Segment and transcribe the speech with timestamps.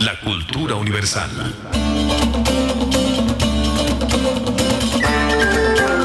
[0.00, 1.30] la cultura universal.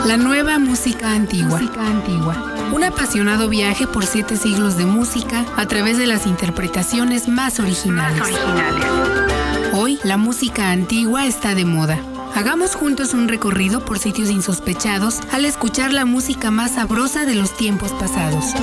[0.05, 1.62] La nueva música antigua.
[2.71, 8.23] Un apasionado viaje por siete siglos de música a través de las interpretaciones más originales.
[9.73, 12.00] Hoy, la música antigua está de moda.
[12.36, 17.55] Hagamos juntos un recorrido por sitios insospechados al escuchar la música más sabrosa de los
[17.55, 18.54] tiempos pasados.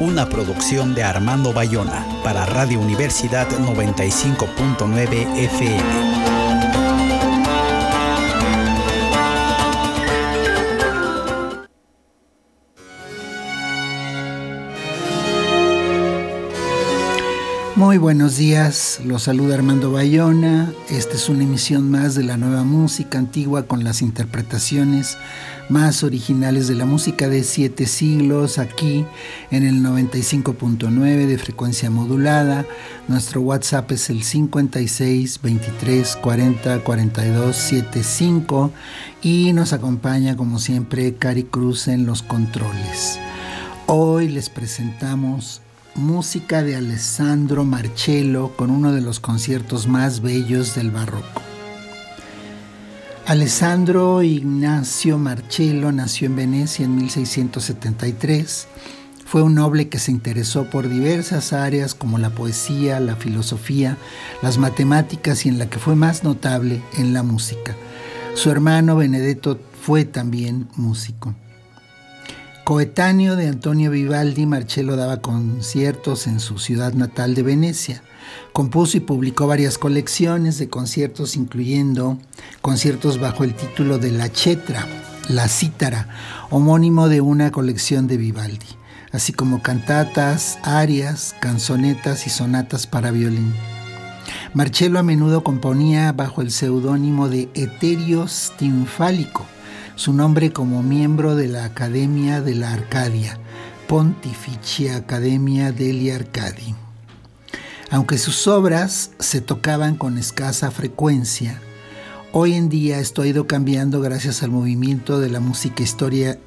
[0.00, 6.20] Una producción de Armando Bayona para Radio Universidad 95.9 FM.
[17.76, 20.72] Muy buenos días, los saluda Armando Bayona.
[20.88, 25.18] Esta es una emisión más de la nueva música antigua con las interpretaciones
[25.70, 29.06] más originales de la música de siete siglos aquí
[29.50, 32.66] en el 95.9 de frecuencia modulada.
[33.08, 38.72] Nuestro WhatsApp es el 56 23 40 42 75
[39.22, 43.18] y nos acompaña como siempre Cari Cruz en los controles.
[43.86, 45.62] Hoy les presentamos
[45.94, 51.49] música de Alessandro Marcello con uno de los conciertos más bellos del barroco.
[53.30, 58.66] Alessandro Ignacio Marcello nació en Venecia en 1673.
[59.24, 63.96] Fue un noble que se interesó por diversas áreas como la poesía, la filosofía,
[64.42, 67.76] las matemáticas y en la que fue más notable en la música.
[68.34, 71.36] Su hermano Benedetto fue también músico.
[72.64, 78.02] Coetáneo de Antonio Vivaldi, Marcello daba conciertos en su ciudad natal de Venecia.
[78.52, 82.18] Compuso y publicó varias colecciones de conciertos, incluyendo
[82.60, 84.86] conciertos bajo el título de La Chetra,
[85.28, 86.08] La Cítara,
[86.50, 88.66] homónimo de una colección de Vivaldi,
[89.12, 93.54] así como cantatas, arias, canzonetas y sonatas para violín.
[94.54, 99.46] Marcello a menudo componía bajo el seudónimo de Eterio Stinfálico
[100.00, 103.38] su nombre como miembro de la Academia de la Arcadia,
[103.86, 106.74] Pontificia Academia degli Arcadi.
[107.90, 111.60] Aunque sus obras se tocaban con escasa frecuencia,
[112.32, 115.82] hoy en día esto ha ido cambiando gracias al movimiento de la música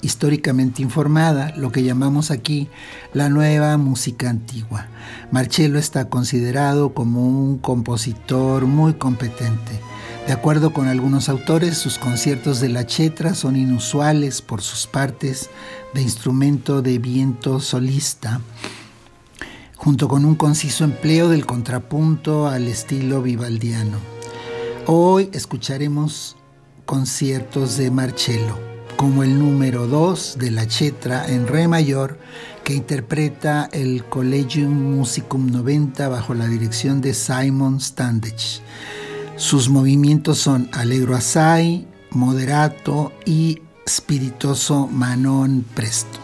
[0.01, 2.69] históricamente informada, lo que llamamos aquí
[3.13, 4.87] la nueva música antigua.
[5.31, 9.81] Marcello está considerado como un compositor muy competente
[10.27, 15.49] de acuerdo con algunos autores, sus conciertos de la chetra son inusuales por sus partes
[15.93, 18.39] de instrumento de viento solista,
[19.83, 23.97] junto con un conciso empleo del contrapunto al estilo vivaldiano.
[24.85, 26.37] Hoy escucharemos
[26.85, 28.57] conciertos de Marcello,
[28.95, 32.17] como el número 2 de la chetra en re mayor,
[32.63, 38.61] que interpreta el Collegium Musicum 90 bajo la dirección de Simon Standage.
[39.35, 46.22] Sus movimientos son Allegro assai, Moderato y Spiritoso Manon Presto.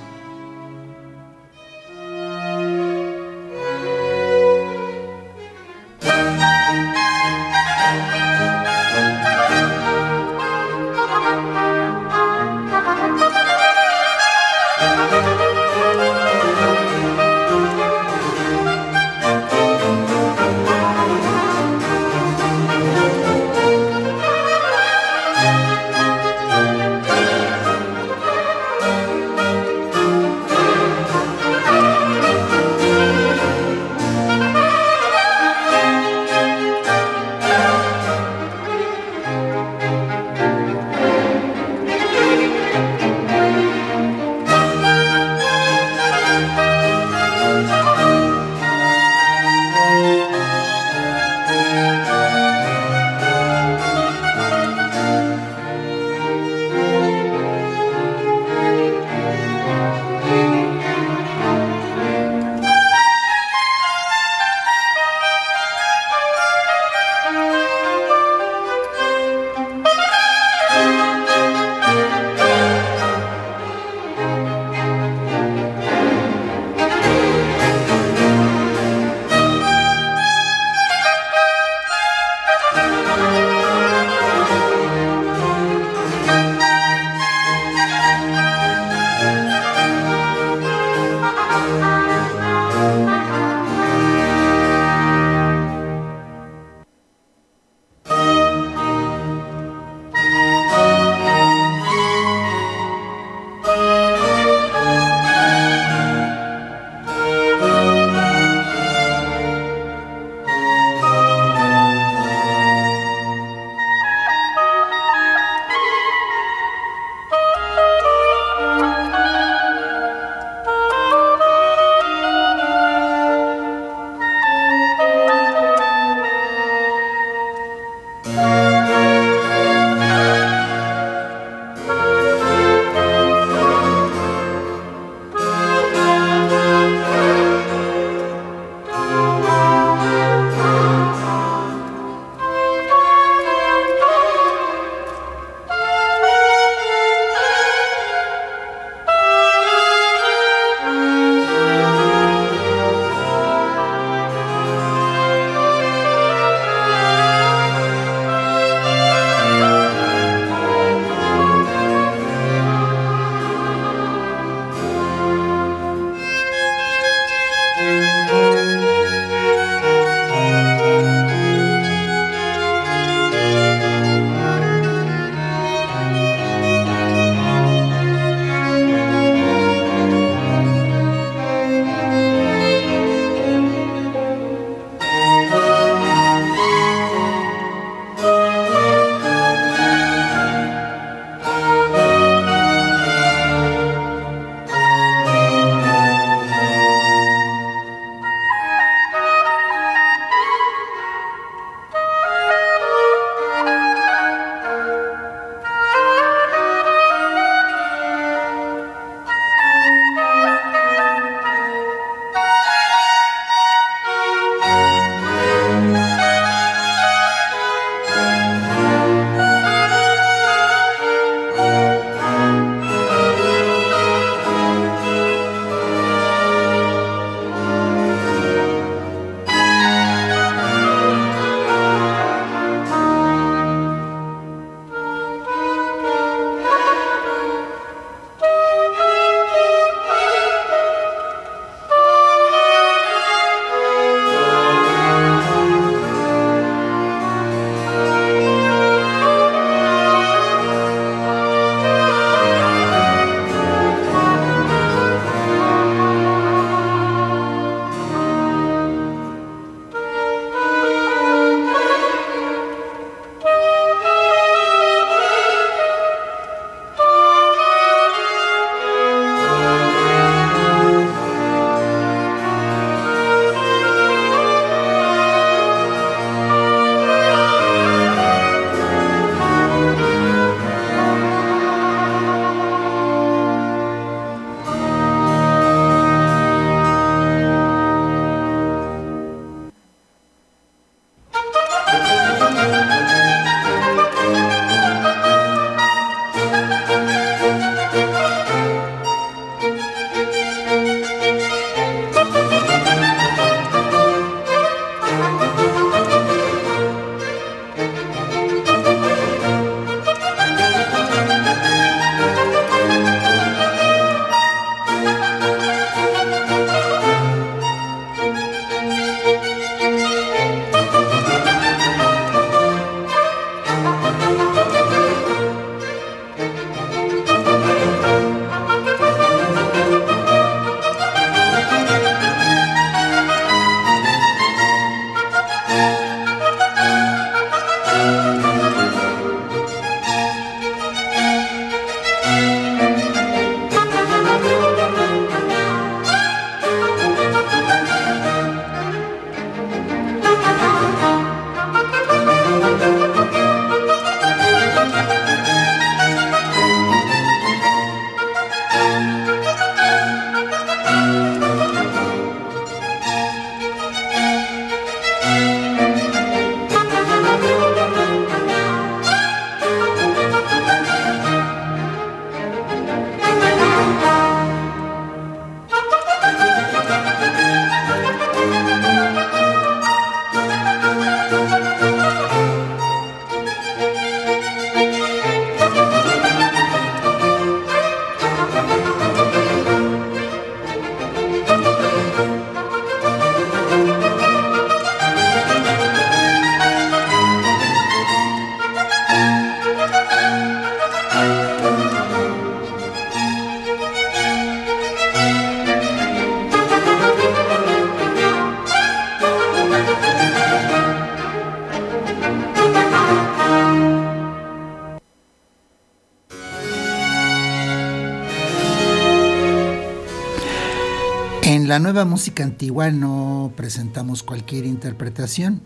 [421.79, 425.61] La nueva música antigua no presentamos cualquier interpretación.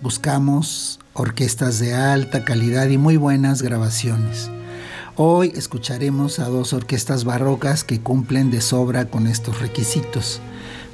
[0.00, 4.48] Buscamos orquestas de alta calidad y muy buenas grabaciones.
[5.16, 10.40] Hoy escucharemos a dos orquestas barrocas que cumplen de sobra con estos requisitos.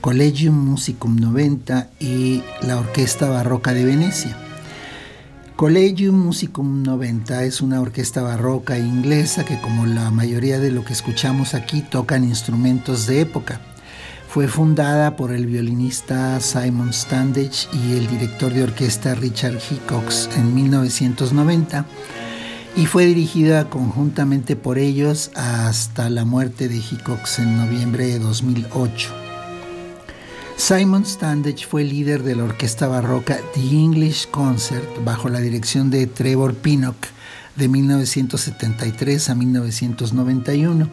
[0.00, 4.34] Collegium Musicum 90 y la Orquesta Barroca de Venecia.
[5.56, 10.94] Collegium Musicum 90 es una orquesta barroca inglesa que como la mayoría de lo que
[10.94, 13.60] escuchamos aquí tocan instrumentos de época.
[14.32, 20.54] Fue fundada por el violinista Simon Standage y el director de orquesta Richard Hickox en
[20.54, 21.84] 1990
[22.74, 29.10] y fue dirigida conjuntamente por ellos hasta la muerte de Hickox en noviembre de 2008.
[30.56, 36.06] Simon Standage fue líder de la orquesta barroca The English Concert bajo la dirección de
[36.06, 36.96] Trevor Pinnock
[37.56, 40.88] de 1973 a 1991,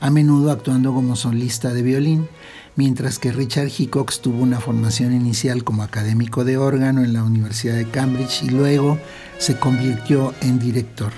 [0.00, 2.28] a menudo actuando como solista de violín,
[2.76, 7.74] mientras que Richard Hickox tuvo una formación inicial como académico de órgano en la Universidad
[7.74, 8.98] de Cambridge y luego
[9.38, 11.12] se convirtió en director.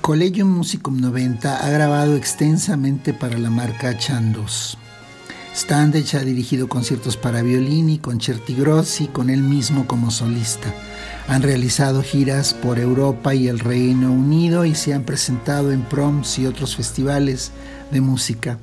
[0.00, 4.76] Collegium Musicum 90 ha grabado extensamente para la marca Chandos.
[5.54, 10.74] Standage ha dirigido conciertos para violín y concerti grossi con él mismo como solista.
[11.28, 16.38] Han realizado giras por Europa y el Reino Unido y se han presentado en proms
[16.38, 17.52] y otros festivales
[17.90, 18.58] de música.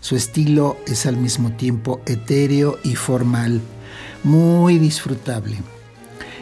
[0.00, 3.60] Su estilo es al mismo tiempo etéreo y formal,
[4.24, 5.58] muy disfrutable.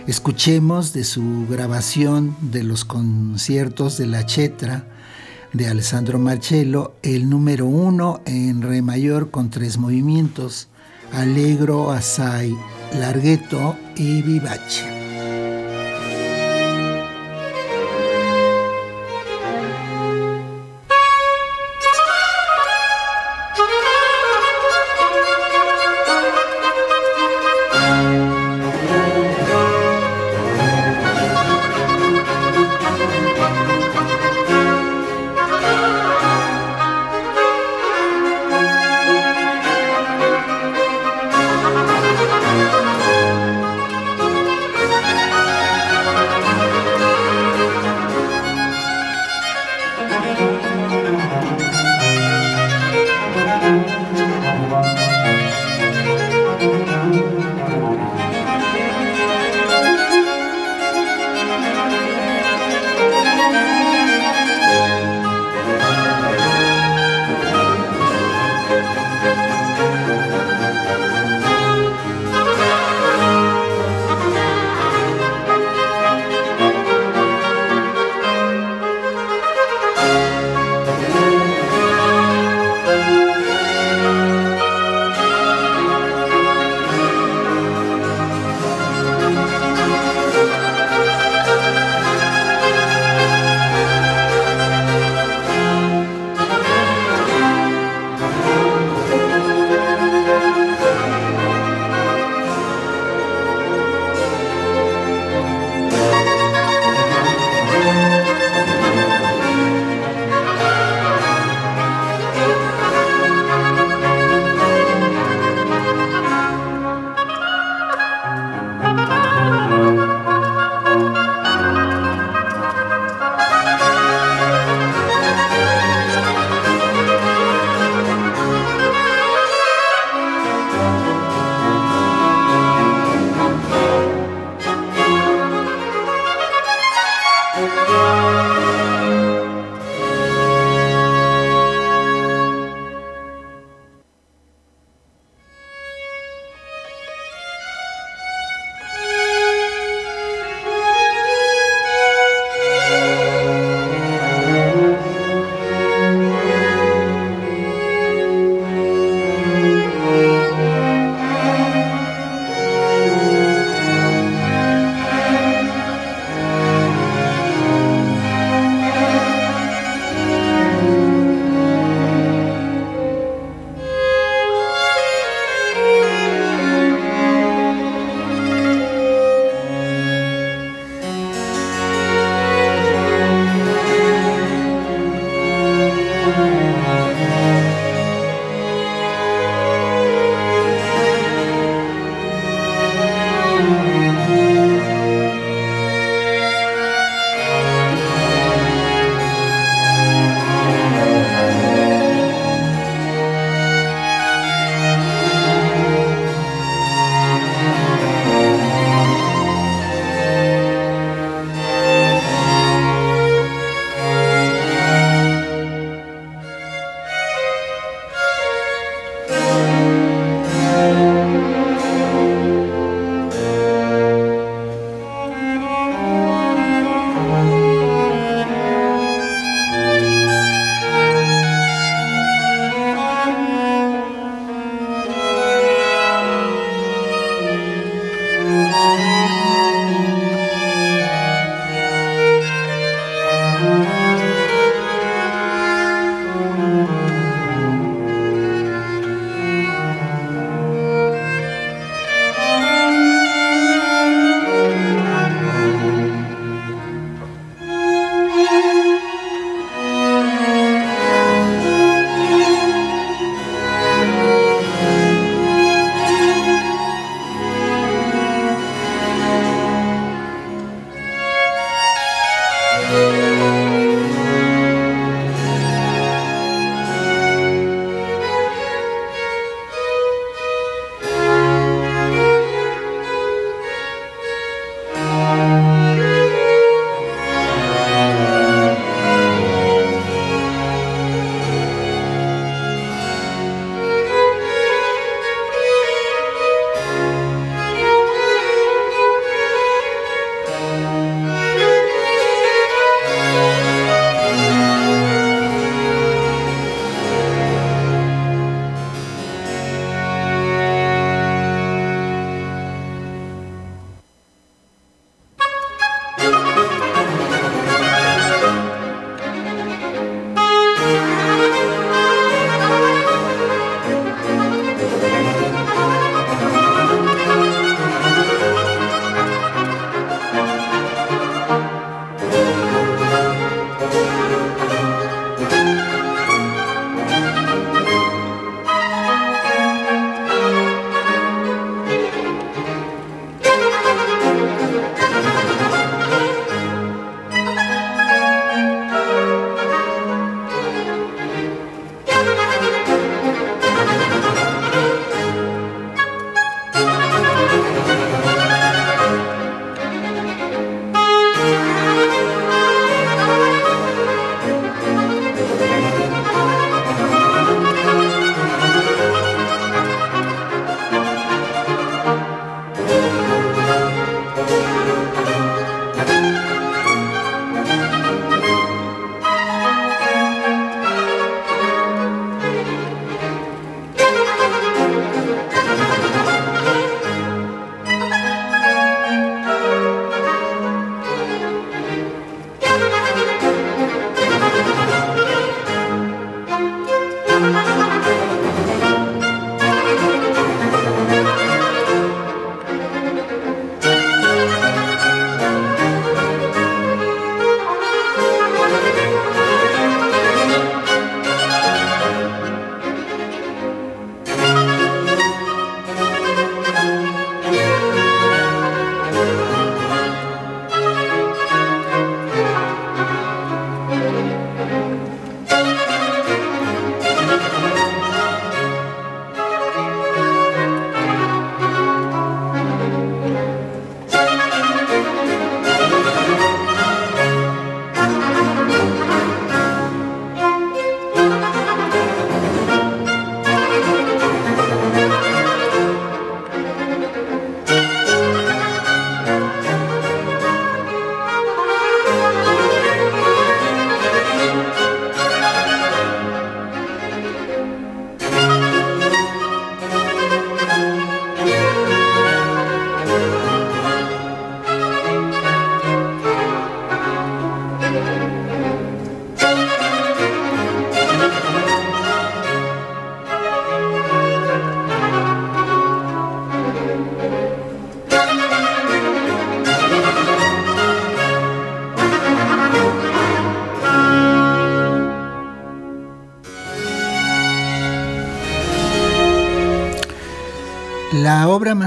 [0.07, 4.87] Escuchemos de su grabación de los conciertos de la Chetra,
[5.53, 10.69] de Alessandro Marcello, el número uno en re mayor con tres movimientos,
[11.13, 12.55] Allegro, Assai,
[12.99, 14.98] Larghetto y Vivace.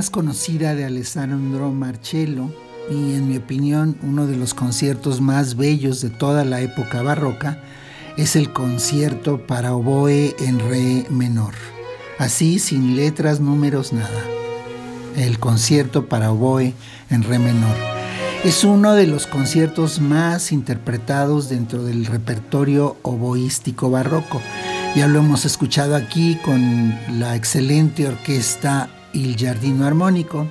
[0.01, 2.49] Más conocida de Alessandro Marcello
[2.89, 7.61] y en mi opinión uno de los conciertos más bellos de toda la época barroca
[8.17, 11.53] es el concierto para oboe en re menor.
[12.17, 14.25] Así, sin letras, números, nada.
[15.17, 16.73] El concierto para oboe
[17.11, 17.75] en re menor.
[18.43, 24.41] Es uno de los conciertos más interpretados dentro del repertorio oboístico barroco.
[24.95, 30.47] Ya lo hemos escuchado aquí con la excelente orquesta Il Giardino Armónico,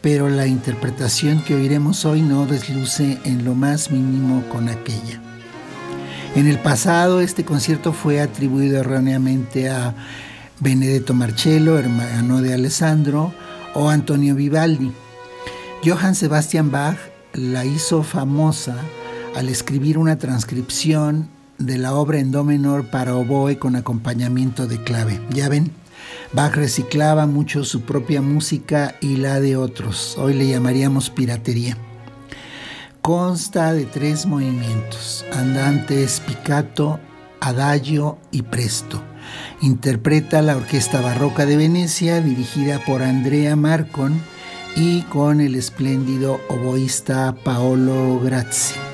[0.00, 5.20] pero la interpretación que oiremos hoy no desluce en lo más mínimo con aquella.
[6.34, 9.94] En el pasado este concierto fue atribuido erróneamente a
[10.60, 13.32] Benedetto Marcello, hermano de Alessandro,
[13.74, 14.92] o Antonio Vivaldi.
[15.84, 16.96] Johann Sebastian Bach
[17.34, 18.76] la hizo famosa
[19.34, 24.82] al escribir una transcripción de la obra en do menor para oboe con acompañamiento de
[24.82, 25.20] clave.
[25.30, 25.72] Ya ven,
[26.34, 30.18] Bach reciclaba mucho su propia música y la de otros.
[30.18, 31.76] Hoy le llamaríamos piratería.
[33.02, 36.98] Consta de tres movimientos, andante, spicato,
[37.38, 39.00] adagio y presto.
[39.60, 44.20] Interpreta la Orquesta Barroca de Venecia dirigida por Andrea Marcon
[44.74, 48.93] y con el espléndido oboísta Paolo Grazzi.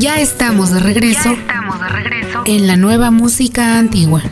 [0.00, 1.34] Ya estamos de regreso.
[1.34, 2.44] Ya estamos de regreso.
[2.46, 4.22] En la nueva música antigua.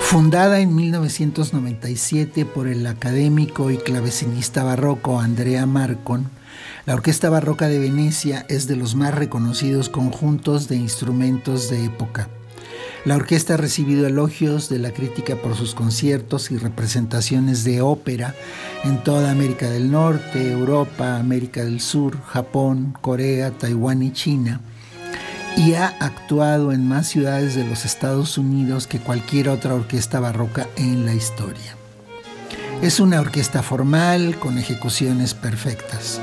[0.00, 6.28] Fundada en 1997 por el académico y clavecinista barroco Andrea Marcon,
[6.86, 12.28] la Orquesta Barroca de Venecia es de los más reconocidos conjuntos de instrumentos de época.
[13.04, 18.34] La orquesta ha recibido elogios de la crítica por sus conciertos y representaciones de ópera
[18.84, 24.60] en toda América del Norte, Europa, América del Sur, Japón, Corea, Taiwán y China
[25.56, 30.68] y ha actuado en más ciudades de los Estados Unidos que cualquier otra orquesta barroca
[30.76, 31.76] en la historia.
[32.82, 36.20] Es una orquesta formal con ejecuciones perfectas.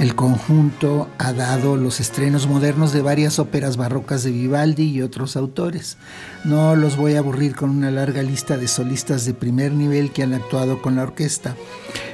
[0.00, 5.36] El conjunto ha dado los estrenos modernos de varias óperas barrocas de Vivaldi y otros
[5.36, 5.96] autores.
[6.44, 10.24] No los voy a aburrir con una larga lista de solistas de primer nivel que
[10.24, 11.54] han actuado con la orquesta,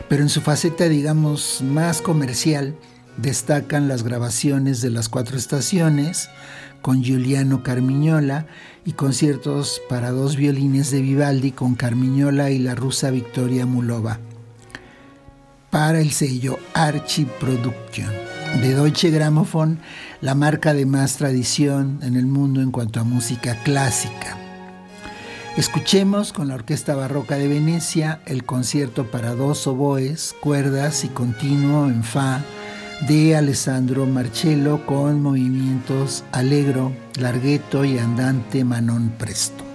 [0.08, 2.76] pero en su faceta, digamos, más comercial,
[3.16, 6.28] destacan las grabaciones de las cuatro estaciones
[6.82, 8.46] con Giuliano Carmiñola
[8.84, 14.20] y conciertos para dos violines de Vivaldi con Carmiñola y la rusa Victoria Mulova
[15.70, 18.10] para el sello Archie Production
[18.62, 19.78] de Deutsche Grammophon,
[20.20, 24.36] la marca de más tradición en el mundo en cuanto a música clásica.
[25.56, 31.86] Escuchemos con la Orquesta Barroca de Venecia el concierto para dos oboes, cuerdas y continuo
[31.86, 32.42] en fa
[33.06, 39.67] de Alessandro Marcello con movimientos alegro, largueto y andante manón presto.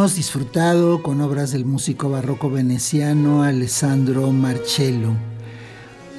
[0.00, 5.12] Hemos disfrutado con obras del músico barroco veneciano Alessandro Marcello.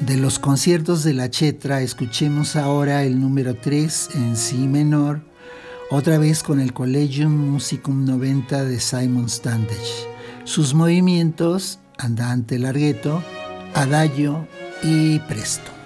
[0.01, 5.23] De los conciertos de la Chetra, escuchemos ahora el número 3 en Si menor,
[5.89, 10.05] otra vez con el Collegium Musicum 90 de Simon Standish.
[10.43, 13.23] Sus movimientos, andante largueto,
[13.73, 14.47] adagio
[14.83, 15.80] y presto.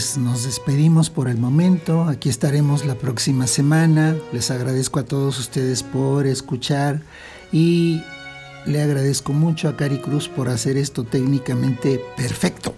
[0.00, 2.04] Pues nos despedimos por el momento.
[2.04, 4.16] Aquí estaremos la próxima semana.
[4.32, 7.02] Les agradezco a todos ustedes por escuchar
[7.52, 8.00] y
[8.64, 12.74] le agradezco mucho a Cari Cruz por hacer esto técnicamente perfecto.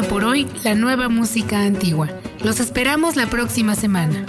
[0.00, 2.08] Termina por hoy la nueva música antigua.
[2.42, 4.24] Los esperamos la próxima semana.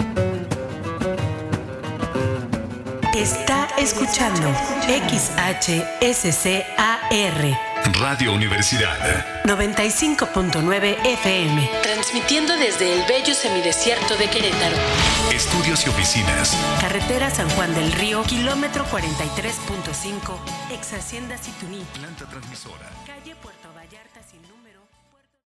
[3.14, 4.48] Está escuchando
[4.86, 5.92] XHSCAR.
[8.00, 9.44] Radio Universidad.
[9.44, 11.70] 95.9 FM.
[11.82, 14.76] Transmitiendo desde el bello semidesierto de Querétaro.
[15.32, 16.56] Estudios y oficinas.
[16.80, 20.38] Carretera San Juan del Río, kilómetro 43.5.
[20.72, 21.84] Ex Hacienda Situní.
[21.94, 22.88] Planta transmisora.
[23.06, 23.71] Calle Puerto.